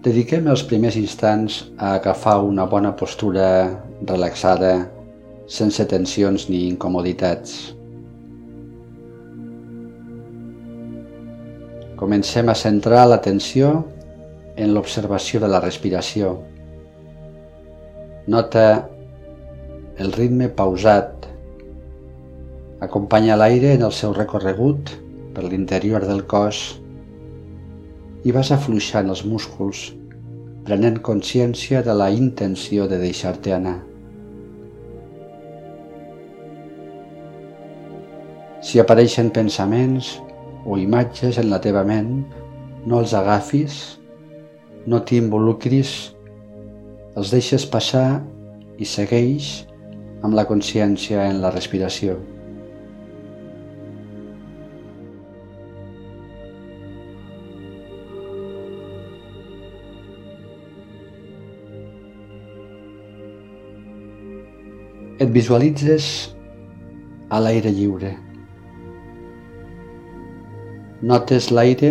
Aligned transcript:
Dediquem 0.00 0.46
els 0.48 0.62
primers 0.64 0.94
instants 0.96 1.58
a 1.76 1.90
agafar 1.98 2.38
una 2.40 2.64
bona 2.64 2.94
postura 2.96 3.48
relaxada, 4.08 4.70
sense 5.44 5.84
tensions 5.90 6.46
ni 6.48 6.62
incomoditats. 6.70 7.58
Comencem 12.00 12.48
a 12.48 12.56
centrar 12.56 13.04
l'atenció 13.10 13.74
en 14.56 14.72
l'observació 14.72 15.44
de 15.44 15.52
la 15.52 15.60
respiració. 15.60 16.32
Nota 18.24 18.66
el 20.00 20.16
ritme 20.16 20.48
pausat. 20.48 21.28
Acompanya 22.88 23.36
l'aire 23.36 23.76
en 23.76 23.84
el 23.84 23.92
seu 23.92 24.16
recorregut 24.16 24.96
per 25.36 25.44
l'interior 25.44 26.08
del 26.08 26.24
cos 26.24 26.80
i 28.24 28.32
vas 28.36 28.50
afluixant 28.52 29.08
els 29.08 29.22
músculs, 29.24 29.90
prenent 30.66 30.98
consciència 31.04 31.80
de 31.86 31.94
la 31.96 32.10
intenció 32.12 32.86
de 32.90 32.98
deixar-te 33.00 33.54
anar. 33.56 33.78
Si 38.60 38.80
apareixen 38.82 39.30
pensaments 39.32 40.18
o 40.68 40.76
imatges 40.76 41.38
en 41.40 41.48
la 41.48 41.60
teva 41.64 41.80
ment, 41.88 42.12
no 42.84 43.00
els 43.00 43.14
agafis, 43.16 43.78
no 44.86 45.00
t'hi 45.00 45.20
involucris, 45.22 45.94
els 47.16 47.32
deixes 47.32 47.64
passar 47.68 48.20
i 48.80 48.86
segueix 48.88 49.48
amb 50.20 50.36
la 50.36 50.44
consciència 50.48 51.24
en 51.30 51.40
la 51.40 51.52
respiració. 51.54 52.18
Et 65.20 65.28
visualitzes 65.28 66.04
a 67.28 67.42
l'aire 67.44 67.68
lliure. 67.76 68.14
Notes 71.10 71.50
l'aire 71.52 71.90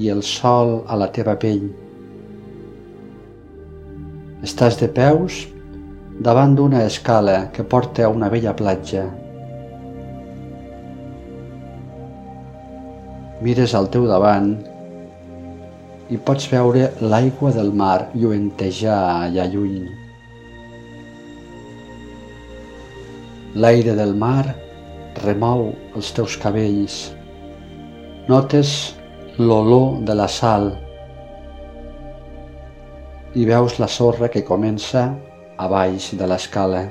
i 0.00 0.08
el 0.14 0.22
sol 0.24 0.72
a 0.88 0.96
la 0.96 1.10
teva 1.12 1.34
pell. 1.42 1.66
Estàs 4.48 4.80
de 4.80 4.88
peus 4.96 5.42
davant 6.30 6.56
d'una 6.56 6.80
escala 6.88 7.36
que 7.52 7.68
porta 7.76 8.08
a 8.08 8.12
una 8.16 8.32
vella 8.32 8.56
platja. 8.56 9.04
Mires 13.44 13.76
al 13.76 13.92
teu 13.92 14.08
davant 14.08 14.54
i 16.08 16.16
pots 16.16 16.48
veure 16.48 16.94
l'aigua 17.04 17.52
del 17.60 17.74
mar 17.84 17.98
lluentejar 18.14 19.02
allà 19.26 19.52
lluny. 19.52 20.09
L'aire 23.54 23.96
del 23.98 24.12
mar 24.14 24.44
remou 25.24 25.72
els 25.98 26.12
teus 26.14 26.36
cabells. 26.38 26.98
Notes 28.28 28.74
l'olor 29.40 29.96
de 30.06 30.14
la 30.14 30.28
sal 30.30 30.68
i 33.34 33.46
veus 33.48 33.80
la 33.82 33.88
sorra 33.90 34.28
que 34.30 34.44
comença 34.46 35.02
a 35.58 35.66
baix 35.72 36.12
de 36.20 36.28
l'escala. 36.30 36.84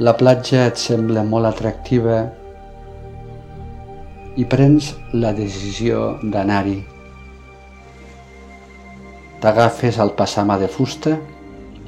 La 0.00 0.14
platja 0.16 0.62
et 0.70 0.80
sembla 0.80 1.26
molt 1.34 1.50
atractiva 1.50 2.22
i 4.40 4.48
prens 4.48 4.94
la 5.12 5.34
decisió 5.36 6.14
d'anar-hi. 6.22 6.78
T'agafes 9.40 9.96
al 9.96 10.10
passamà 10.18 10.58
de 10.60 10.66
fusta 10.68 11.14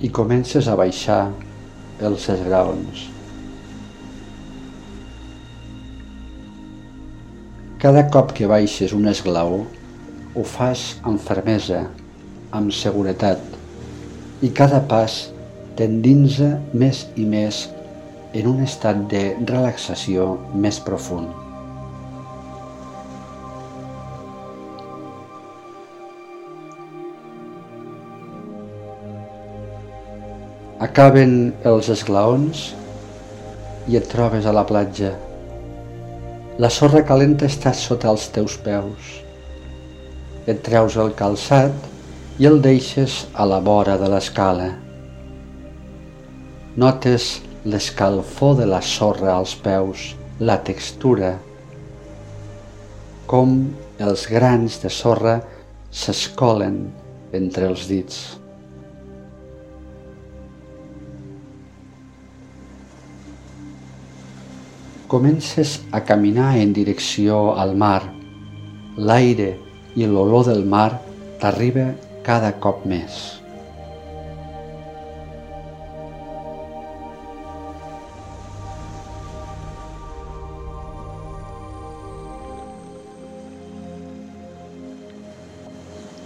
i 0.01 0.09
comences 0.09 0.69
a 0.73 0.77
baixar 0.79 1.27
els 2.09 2.25
esgraons. 2.33 3.03
Cada 7.83 8.07
cop 8.15 8.33
que 8.39 8.49
baixes 8.49 8.97
un 8.97 9.11
esglaó, 9.13 9.61
ho 10.33 10.47
fas 10.49 10.87
amb 11.05 11.21
fermesa, 11.21 11.83
amb 12.57 12.73
seguretat, 12.73 13.45
i 14.41 14.49
cada 14.57 14.81
pas 14.89 15.21
t'endinsa 15.77 16.55
més 16.73 17.05
i 17.21 17.29
més 17.37 17.67
en 18.33 18.53
un 18.57 18.65
estat 18.65 19.05
de 19.13 19.27
relaxació 19.45 20.33
més 20.57 20.81
profund. 20.81 21.42
Acaben 30.83 31.53
els 31.63 31.87
esglaons 31.93 32.63
i 33.87 33.95
et 33.99 34.09
trobes 34.11 34.49
a 34.51 34.55
la 34.57 34.65
platja. 34.67 35.13
La 36.59 36.71
sorra 36.75 37.05
calenta 37.07 37.47
està 37.47 37.71
sota 37.77 38.11
els 38.11 38.25
teus 38.35 38.57
peus. 38.65 39.13
Et 40.51 40.59
treus 40.67 40.97
el 40.99 41.15
calçat 41.21 41.87
i 42.43 42.51
el 42.51 42.59
deixes 42.67 43.21
a 43.39 43.47
la 43.47 43.61
vora 43.63 43.95
de 44.01 44.11
l'escala. 44.11 44.73
Notes 46.75 47.31
l'escalfor 47.63 48.59
de 48.65 48.67
la 48.75 48.83
sorra 48.83 49.37
als 49.37 49.55
peus, 49.55 50.11
la 50.43 50.59
textura, 50.67 51.37
com 53.31 53.59
els 54.03 54.27
grans 54.27 54.83
de 54.83 54.91
sorra 54.91 55.39
s'escolen 55.95 56.89
entre 57.39 57.71
els 57.71 57.87
dits. 57.87 58.42
Comences 65.13 65.83
a 65.93 66.01
caminar 66.09 66.57
en 66.57 66.73
direcció 66.73 67.53
al 67.61 67.75
mar. 67.77 68.01
L'aire 68.97 69.51
i 69.93 70.07
l'olor 70.09 70.47
del 70.47 70.65
mar 70.65 71.03
t'arriba 71.43 71.91
cada 72.25 72.55
cop 72.65 72.87
més. 72.89 73.19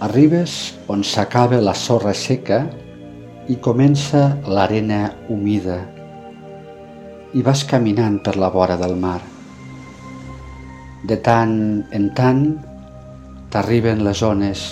Arribes 0.07 0.55
on 0.87 1.03
s'acaba 1.03 1.59
la 1.59 1.75
sorra 1.75 2.15
seca 2.15 2.63
i 3.51 3.59
comença 3.59 4.29
l'arena 4.47 5.03
humida 5.27 5.96
i 7.35 7.43
vas 7.43 7.63
caminant 7.67 8.21
per 8.23 8.37
la 8.39 8.49
vora 8.53 8.77
del 8.79 8.95
mar. 8.95 9.19
De 11.07 11.17
tant 11.23 11.57
en 11.91 12.07
tant 12.15 12.43
t'arriben 13.51 14.03
les 14.05 14.21
ones 14.23 14.63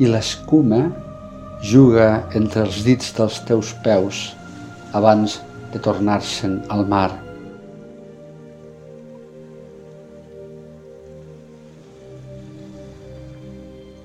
i 0.00 0.08
l'escuma 0.08 0.80
juga 1.72 2.08
entre 2.38 2.64
els 2.64 2.82
dits 2.86 3.12
dels 3.16 3.40
teus 3.48 3.72
peus 3.84 4.20
abans 4.96 5.40
de 5.72 5.80
tornar-se'n 5.84 6.60
al 6.72 6.86
mar. 6.88 7.10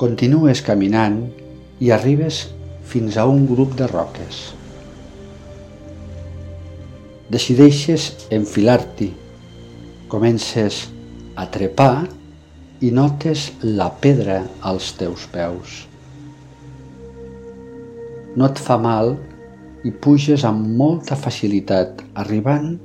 Continues 0.03 0.59
caminant 0.65 1.21
i 1.79 1.93
arribes 1.95 2.43
fins 2.83 3.15
a 3.15 3.23
un 3.29 3.45
grup 3.47 3.77
de 3.79 3.87
roques 3.87 4.41
decideixes 7.33 8.11
enfilar-t'hi, 8.33 9.09
comences 10.11 10.83
a 11.35 11.47
trepar 11.49 12.05
i 12.85 12.91
notes 12.93 13.47
la 13.63 13.89
pedra 14.03 14.43
als 14.61 14.91
teus 14.99 15.25
peus. 15.33 15.83
No 18.37 18.49
et 18.49 18.61
fa 18.61 18.77
mal 18.81 19.15
i 19.85 19.91
puges 20.05 20.45
amb 20.47 20.75
molta 20.77 21.17
facilitat, 21.19 22.03
arribant 22.21 22.75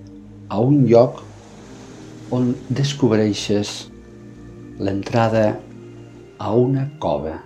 a 0.49 0.61
un 0.65 0.83
lloc 0.89 1.23
on 2.35 2.51
descobreixes 2.69 3.75
l'entrada 4.81 5.47
a 6.39 6.55
una 6.55 6.89
cova. 7.03 7.39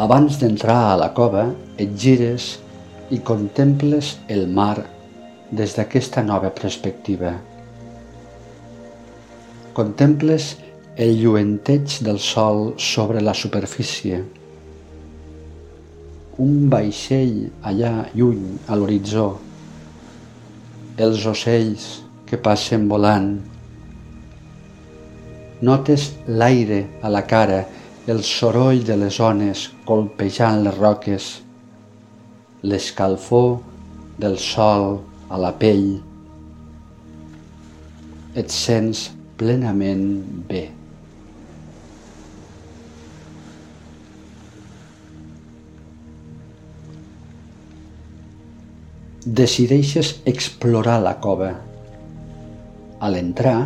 Abans 0.00 0.38
d'entrar 0.40 0.78
a 0.90 0.96
la 0.96 1.10
cova, 1.12 1.44
et 1.76 1.92
gires 1.92 2.54
i 3.12 3.18
contemples 3.20 4.14
el 4.32 4.46
mar 4.48 4.78
des 5.52 5.76
d'aquesta 5.76 6.22
nova 6.24 6.48
perspectiva. 6.56 7.34
Contemples 9.76 10.54
el 10.96 11.16
lluenteig 11.20 12.00
del 12.06 12.20
sol 12.32 12.70
sobre 12.80 13.20
la 13.20 13.34
superfície. 13.44 14.24
un 16.40 16.70
vaixell 16.72 17.50
allà 17.68 18.06
lluny 18.16 18.44
a 18.72 18.76
l'horitzó, 18.78 19.26
els 20.96 21.26
ocells 21.28 21.88
que 22.28 22.38
passen 22.40 22.86
volant. 22.88 23.34
Notes 25.68 26.06
l'aire 26.40 26.80
a 27.04 27.10
la 27.12 27.22
cara, 27.28 27.60
el 28.10 28.24
soroll 28.26 28.80
de 28.82 28.96
les 28.98 29.20
ones 29.22 29.60
colpejant 29.86 30.64
les 30.64 30.74
roques, 30.74 31.26
l'escalfor 32.66 33.60
del 34.18 34.34
sol 34.42 34.96
a 35.30 35.38
la 35.38 35.52
pell. 35.60 35.92
Et 38.34 38.50
sents 38.50 39.04
plenament 39.38 40.02
bé. 40.50 40.64
Decideixes 49.40 50.16
explorar 50.34 50.98
la 51.06 51.16
cova. 51.22 51.54
A 52.98 53.14
l'entrar, 53.14 53.58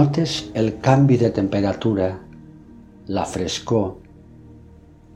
notes 0.00 0.42
el 0.56 0.78
canvi 0.80 1.20
de 1.20 1.34
temperatura, 1.36 2.12
la 3.08 3.24
frescor, 3.26 3.88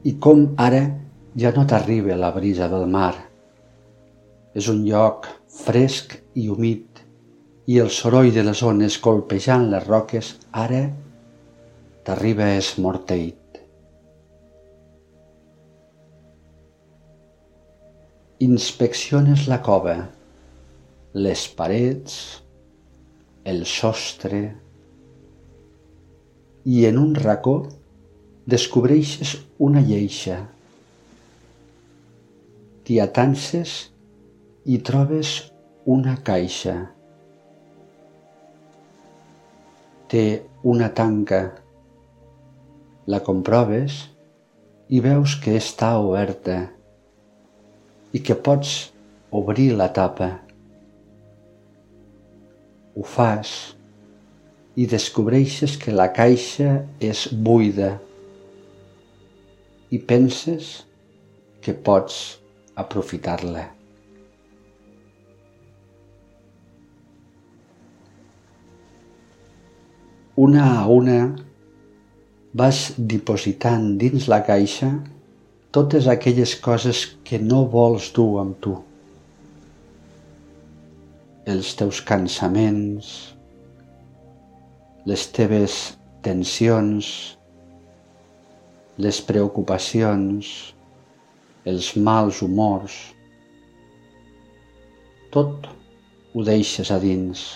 i 0.06 0.16
com 0.22 0.42
ara 0.58 0.82
ja 1.38 1.52
no 1.54 1.66
t'arriba 1.68 2.16
la 2.18 2.32
brisa 2.34 2.68
del 2.72 2.86
mar. 2.90 3.14
És 4.56 4.68
un 4.72 4.82
lloc 4.86 5.28
fresc 5.52 6.16
i 6.34 6.48
humit 6.48 7.02
i 7.66 7.78
el 7.82 7.90
soroll 7.90 8.30
de 8.34 8.44
les 8.46 8.62
ones 8.62 8.98
colpejant 9.02 9.66
les 9.70 9.86
roques 9.86 10.34
ara 10.52 10.84
t'arriba 12.06 12.52
esmorteit. 12.56 13.60
Inspecciones 18.46 19.46
la 19.48 19.58
cova, 19.64 19.96
les 21.16 21.46
parets, 21.58 22.16
el 23.44 23.64
sostre 23.66 24.42
i 26.66 26.84
en 26.86 26.96
un 26.98 27.14
racó 27.14 27.60
descobreixes 28.50 29.36
una 29.62 29.82
lleixa. 29.86 30.40
T'hi 32.82 32.98
atances 33.02 33.74
i 34.66 34.80
trobes 34.88 35.30
una 35.86 36.16
caixa. 36.26 36.74
Té 40.10 40.24
una 40.66 40.90
tanca. 40.90 41.40
La 43.06 43.22
comproves 43.22 44.00
i 44.90 44.98
veus 45.06 45.38
que 45.38 45.54
està 45.60 45.92
oberta 46.02 46.58
i 48.10 48.18
que 48.26 48.34
pots 48.34 48.74
obrir 49.30 49.70
la 49.78 49.92
tapa. 49.94 50.32
Ho 52.98 53.06
fas 53.06 53.75
i 54.76 54.84
descobreixes 54.86 55.78
que 55.80 55.94
la 55.94 56.10
caixa 56.12 56.82
és 57.00 57.26
buida 57.32 57.94
i 59.88 59.98
penses 59.98 60.68
que 61.64 61.72
pots 61.72 62.18
aprofitar-la. 62.76 63.64
Una 70.36 70.64
a 70.82 70.86
una 70.92 71.20
vas 72.60 72.80
dipositant 72.98 73.94
dins 74.00 74.26
la 74.28 74.42
caixa 74.44 74.90
totes 75.72 76.10
aquelles 76.12 76.52
coses 76.66 77.00
que 77.24 77.40
no 77.40 77.62
vols 77.72 78.10
dur 78.16 78.28
amb 78.42 78.60
tu. 78.60 78.74
Els 81.48 81.72
teus 81.78 82.02
cansaments, 82.04 83.35
les 85.06 85.26
teves 85.30 85.74
tensions, 86.26 87.08
les 88.98 89.20
preocupacions, 89.22 90.48
els 91.62 91.92
mals 92.08 92.40
humors, 92.42 92.96
tot 95.30 95.70
ho 96.34 96.42
deixes 96.50 96.90
a 96.90 96.98
dins. 97.02 97.46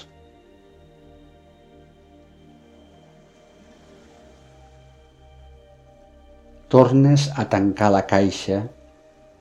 tornes 6.71 7.25
a 7.35 7.49
tancar 7.51 7.89
la 7.91 8.05
caixa 8.07 8.61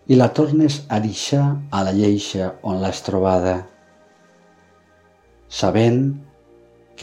i 0.09 0.15
la 0.17 0.31
tornes 0.33 0.79
a 0.89 0.97
deixar 1.03 1.43
a 1.69 1.83
la 1.85 1.91
lleixa 1.93 2.55
on 2.65 2.79
l'has 2.81 3.03
trobada, 3.05 3.53
sabent 5.45 5.99
que 6.15 6.28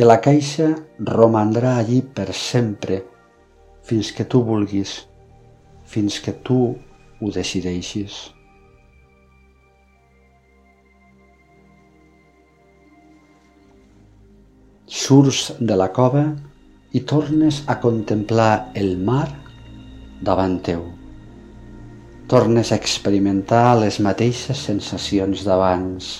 la 0.04 0.18
caixa 0.20 0.74
romandrà 1.08 1.76
allí 1.80 2.02
per 2.02 2.34
sempre 2.36 2.98
fins 3.88 4.10
que 4.12 4.26
tu 4.28 4.42
vulguis, 4.44 4.90
fins 5.88 6.18
que 6.20 6.34
tu 6.44 6.58
ho 6.76 7.30
decideixis. 7.32 8.18
Surts 14.84 15.40
de 15.60 15.80
la 15.80 15.88
cova 15.96 16.26
i 16.92 17.00
tornes 17.00 17.62
a 17.64 17.78
contemplar 17.80 18.74
el 18.76 18.98
mar 19.00 19.30
davant 20.20 20.60
teu. 20.68 20.84
Tornes 22.28 22.68
a 22.68 22.76
experimentar 22.76 23.78
les 23.80 24.02
mateixes 24.04 24.60
sensacions 24.68 25.48
d'abans. 25.48 26.14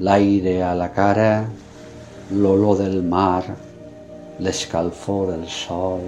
L'aire 0.00 0.62
a 0.66 0.74
la 0.74 0.88
cara, 0.96 1.32
l'olor 2.30 2.78
del 2.78 3.02
mar, 3.02 3.42
l'escalfor 4.38 5.32
del 5.32 5.48
sol. 5.50 6.04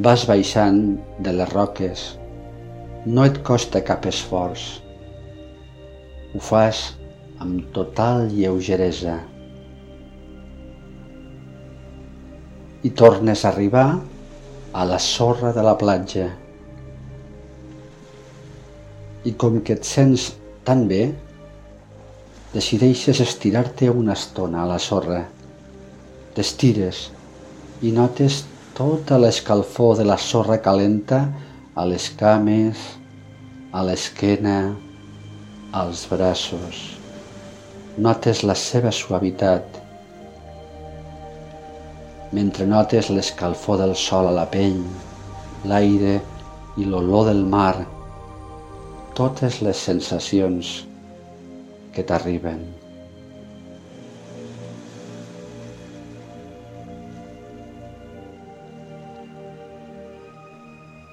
Vas 0.00 0.24
baixant 0.24 0.80
de 1.20 1.32
les 1.36 1.52
roques 1.52 2.08
no 3.06 3.24
et 3.24 3.38
costa 3.40 3.80
cap 3.80 4.04
esforç. 4.04 4.62
Ho 6.36 6.40
fas 6.44 6.82
amb 7.40 7.70
total 7.72 8.26
lleugeresa. 8.28 9.14
I 12.82 12.90
tornes 12.96 13.44
a 13.44 13.50
arribar 13.50 13.88
a 14.72 14.84
la 14.88 14.98
sorra 14.98 15.52
de 15.52 15.64
la 15.64 15.74
platja. 15.76 16.28
I 19.24 19.32
com 19.36 19.58
que 19.60 19.76
et 19.76 19.84
sents 19.84 20.30
tan 20.64 20.86
bé, 20.88 21.02
decideixes 22.54 23.20
estirar-te 23.20 23.90
una 23.90 24.16
estona 24.16 24.62
a 24.62 24.70
la 24.70 24.78
sorra. 24.80 25.20
T'estires 26.34 27.08
i 27.84 27.92
notes 27.92 28.44
tota 28.76 29.18
l'escalfor 29.20 29.98
de 29.98 30.06
la 30.08 30.16
sorra 30.16 30.60
calenta 30.64 31.20
a 31.74 31.84
les 31.84 32.08
cames, 32.16 32.80
a 33.72 33.84
l'esquena, 33.84 34.56
als 35.72 36.06
braços. 36.10 36.80
Notes 37.98 38.42
la 38.42 38.56
seva 38.56 38.90
suavitat, 38.94 39.80
mentre 42.32 42.66
notes 42.66 43.08
l'escalfor 43.10 43.80
del 43.80 43.96
sol 43.98 44.28
a 44.30 44.34
la 44.34 44.46
pell, 44.50 44.82
l'aire 45.66 46.18
i 46.78 46.86
l'olor 46.86 47.26
del 47.30 47.42
mar, 47.54 47.74
totes 49.18 49.58
les 49.66 49.76
sensacions 49.76 50.70
que 51.92 52.04
t'arriben. 52.06 52.60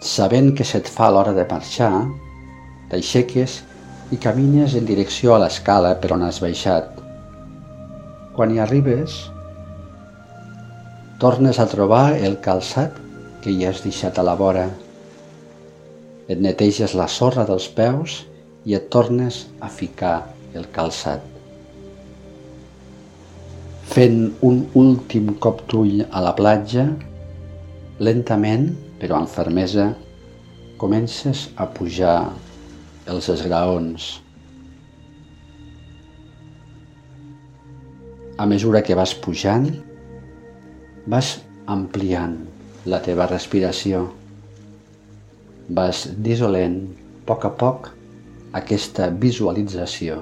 Sabent 0.07 0.53
que 0.55 0.65
se't 0.65 0.87
fa 0.93 1.09
l'hora 1.11 1.33
de 1.33 1.45
marxar, 1.49 2.05
t'aixeques 2.91 3.57
i 4.13 4.19
camines 4.21 4.77
en 4.77 4.85
direcció 4.87 5.33
a 5.35 5.41
l'escala 5.41 5.95
per 5.99 6.13
on 6.15 6.23
has 6.23 6.39
baixat. 6.43 7.01
Quan 8.37 8.53
hi 8.53 8.61
arribes, 8.61 9.17
tornes 11.17 11.57
a 11.57 11.65
trobar 11.65 12.13
el 12.21 12.35
calçat 12.45 12.93
que 13.41 13.49
hi 13.49 13.65
has 13.65 13.81
deixat 13.81 14.19
a 14.21 14.25
la 14.25 14.35
vora. 14.37 14.67
Et 16.29 16.37
neteges 16.37 16.93
la 16.93 17.07
sorra 17.09 17.45
dels 17.47 17.65
peus 17.73 18.19
i 18.69 18.75
et 18.77 18.85
tornes 18.93 19.47
a 19.57 19.69
ficar 19.73 20.27
el 20.53 20.67
calçat. 20.75 21.23
Fent 23.89 24.19
un 24.45 24.61
últim 24.77 25.33
cop 25.41 25.63
d'ull 25.71 26.03
a 26.05 26.21
la 26.21 26.35
platja, 26.37 26.85
lentament, 27.97 28.69
però 29.01 29.17
amb 29.17 29.31
fermesa, 29.31 29.89
comences 30.77 31.47
a 31.57 31.65
pujar 31.65 32.19
els 33.09 33.33
esgraons. 33.33 34.11
A 38.37 38.45
mesura 38.45 38.83
que 38.85 38.93
vas 38.93 39.17
pujant, 39.17 39.71
vas 41.07 41.37
ampliant 41.71 42.35
la 42.91 42.99
teva 43.03 43.27
respiració. 43.31 44.05
Vas 45.79 46.03
dissolent 46.23 46.81
a 46.87 47.05
poc 47.27 47.47
a 47.47 47.51
poc 47.61 47.89
aquesta 48.59 49.07
visualització 49.23 50.19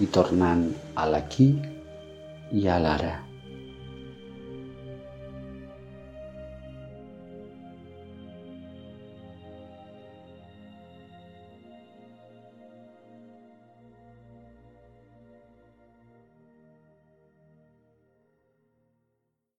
i 0.00 0.08
tornant 0.08 0.62
a 0.96 1.08
l'aquí 1.12 1.50
i 2.56 2.68
a 2.68 2.78
l'ara. 2.80 3.29